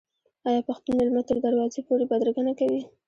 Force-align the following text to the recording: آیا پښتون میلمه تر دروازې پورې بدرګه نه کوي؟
آیا 0.47 0.61
پښتون 0.67 0.93
میلمه 0.99 1.21
تر 1.29 1.37
دروازې 1.45 1.81
پورې 1.87 2.05
بدرګه 2.11 2.41
نه 2.47 2.53
کوي؟ 2.59 2.81